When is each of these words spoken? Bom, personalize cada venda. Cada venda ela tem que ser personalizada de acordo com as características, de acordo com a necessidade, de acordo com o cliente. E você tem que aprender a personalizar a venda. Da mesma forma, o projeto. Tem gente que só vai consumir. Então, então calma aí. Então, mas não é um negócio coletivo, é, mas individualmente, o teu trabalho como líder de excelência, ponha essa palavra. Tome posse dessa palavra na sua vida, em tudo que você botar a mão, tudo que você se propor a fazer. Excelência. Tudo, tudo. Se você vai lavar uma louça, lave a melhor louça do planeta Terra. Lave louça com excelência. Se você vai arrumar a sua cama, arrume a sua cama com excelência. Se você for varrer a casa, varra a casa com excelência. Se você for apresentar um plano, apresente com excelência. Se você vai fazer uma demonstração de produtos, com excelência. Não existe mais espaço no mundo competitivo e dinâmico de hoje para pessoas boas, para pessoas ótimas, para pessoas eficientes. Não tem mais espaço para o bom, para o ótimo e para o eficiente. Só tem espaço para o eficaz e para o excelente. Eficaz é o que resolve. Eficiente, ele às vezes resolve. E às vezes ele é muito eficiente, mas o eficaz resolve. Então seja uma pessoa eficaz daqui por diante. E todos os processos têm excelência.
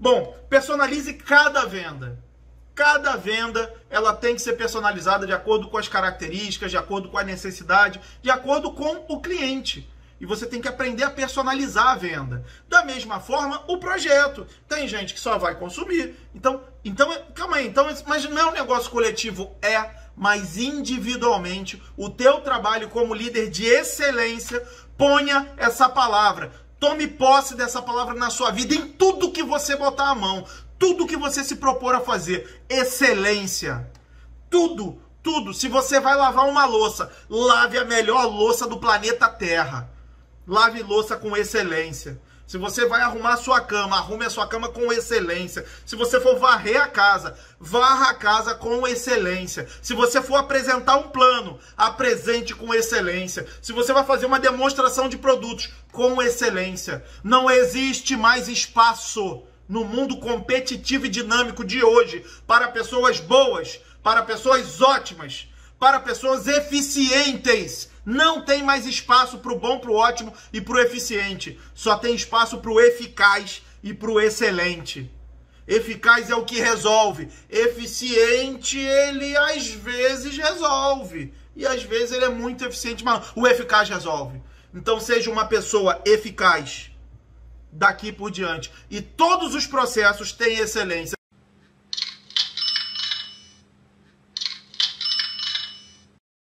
Bom, 0.00 0.34
personalize 0.48 1.12
cada 1.12 1.66
venda. 1.66 2.18
Cada 2.74 3.16
venda 3.16 3.70
ela 3.90 4.14
tem 4.14 4.34
que 4.34 4.40
ser 4.40 4.54
personalizada 4.54 5.26
de 5.26 5.32
acordo 5.34 5.68
com 5.68 5.76
as 5.76 5.88
características, 5.88 6.70
de 6.70 6.78
acordo 6.78 7.10
com 7.10 7.18
a 7.18 7.22
necessidade, 7.22 8.00
de 8.22 8.30
acordo 8.30 8.72
com 8.72 9.04
o 9.08 9.20
cliente. 9.20 9.86
E 10.18 10.24
você 10.24 10.46
tem 10.46 10.58
que 10.58 10.68
aprender 10.68 11.04
a 11.04 11.10
personalizar 11.10 11.88
a 11.88 11.96
venda. 11.96 12.42
Da 12.66 12.82
mesma 12.82 13.20
forma, 13.20 13.62
o 13.68 13.76
projeto. 13.76 14.46
Tem 14.66 14.88
gente 14.88 15.12
que 15.12 15.20
só 15.20 15.36
vai 15.36 15.54
consumir. 15.54 16.16
Então, 16.34 16.62
então 16.82 17.14
calma 17.34 17.58
aí. 17.58 17.66
Então, 17.66 17.86
mas 18.06 18.24
não 18.24 18.38
é 18.38 18.46
um 18.46 18.52
negócio 18.52 18.90
coletivo, 18.90 19.54
é, 19.60 19.90
mas 20.16 20.56
individualmente, 20.56 21.82
o 21.94 22.08
teu 22.08 22.40
trabalho 22.40 22.88
como 22.88 23.14
líder 23.14 23.50
de 23.50 23.66
excelência, 23.66 24.66
ponha 24.96 25.46
essa 25.58 25.90
palavra. 25.90 26.52
Tome 26.80 27.06
posse 27.06 27.54
dessa 27.54 27.82
palavra 27.82 28.14
na 28.14 28.30
sua 28.30 28.50
vida, 28.50 28.74
em 28.74 28.88
tudo 28.88 29.30
que 29.30 29.42
você 29.42 29.76
botar 29.76 30.08
a 30.08 30.14
mão, 30.14 30.46
tudo 30.78 31.06
que 31.06 31.16
você 31.16 31.44
se 31.44 31.56
propor 31.56 31.94
a 31.94 32.00
fazer. 32.00 32.64
Excelência. 32.70 33.86
Tudo, 34.48 34.98
tudo. 35.22 35.52
Se 35.52 35.68
você 35.68 36.00
vai 36.00 36.16
lavar 36.16 36.48
uma 36.48 36.64
louça, 36.64 37.12
lave 37.28 37.76
a 37.76 37.84
melhor 37.84 38.24
louça 38.24 38.66
do 38.66 38.78
planeta 38.78 39.28
Terra. 39.28 39.90
Lave 40.46 40.82
louça 40.82 41.16
com 41.16 41.36
excelência. 41.36 42.20
Se 42.46 42.58
você 42.58 42.84
vai 42.84 43.00
arrumar 43.00 43.34
a 43.34 43.36
sua 43.36 43.60
cama, 43.60 43.96
arrume 43.96 44.24
a 44.24 44.30
sua 44.30 44.44
cama 44.44 44.68
com 44.68 44.92
excelência. 44.92 45.64
Se 45.86 45.94
você 45.94 46.20
for 46.20 46.36
varrer 46.36 46.82
a 46.82 46.88
casa, 46.88 47.38
varra 47.60 48.10
a 48.10 48.14
casa 48.14 48.56
com 48.56 48.84
excelência. 48.88 49.68
Se 49.80 49.94
você 49.94 50.20
for 50.20 50.34
apresentar 50.34 50.96
um 50.96 51.10
plano, 51.10 51.60
apresente 51.76 52.52
com 52.52 52.74
excelência. 52.74 53.46
Se 53.62 53.72
você 53.72 53.92
vai 53.92 54.02
fazer 54.02 54.26
uma 54.26 54.40
demonstração 54.40 55.08
de 55.08 55.16
produtos, 55.16 55.70
com 55.92 56.20
excelência. 56.20 57.04
Não 57.22 57.50
existe 57.50 58.16
mais 58.16 58.48
espaço 58.48 59.44
no 59.68 59.84
mundo 59.84 60.18
competitivo 60.18 61.06
e 61.06 61.08
dinâmico 61.08 61.64
de 61.64 61.84
hoje 61.84 62.24
para 62.46 62.66
pessoas 62.68 63.20
boas, 63.20 63.78
para 64.02 64.22
pessoas 64.22 64.80
ótimas, 64.80 65.46
para 65.78 66.00
pessoas 66.00 66.48
eficientes. 66.48 67.88
Não 68.10 68.42
tem 68.42 68.60
mais 68.60 68.86
espaço 68.86 69.38
para 69.38 69.52
o 69.52 69.58
bom, 69.58 69.78
para 69.78 69.90
o 69.92 69.94
ótimo 69.94 70.34
e 70.52 70.60
para 70.60 70.74
o 70.74 70.80
eficiente. 70.80 71.56
Só 71.72 71.96
tem 71.96 72.12
espaço 72.12 72.58
para 72.58 72.72
o 72.72 72.80
eficaz 72.80 73.62
e 73.84 73.94
para 73.94 74.10
o 74.10 74.20
excelente. 74.20 75.08
Eficaz 75.64 76.28
é 76.28 76.34
o 76.34 76.44
que 76.44 76.58
resolve. 76.58 77.28
Eficiente, 77.48 78.80
ele 78.80 79.36
às 79.36 79.68
vezes 79.68 80.36
resolve. 80.36 81.32
E 81.54 81.64
às 81.64 81.84
vezes 81.84 82.10
ele 82.10 82.24
é 82.24 82.28
muito 82.28 82.64
eficiente, 82.64 83.04
mas 83.04 83.30
o 83.36 83.46
eficaz 83.46 83.88
resolve. 83.88 84.42
Então 84.74 84.98
seja 84.98 85.30
uma 85.30 85.46
pessoa 85.46 86.02
eficaz 86.04 86.90
daqui 87.70 88.10
por 88.10 88.32
diante. 88.32 88.72
E 88.90 89.00
todos 89.00 89.54
os 89.54 89.68
processos 89.68 90.32
têm 90.32 90.58
excelência. 90.58 91.19